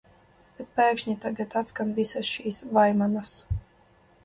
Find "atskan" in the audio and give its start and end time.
1.61-1.93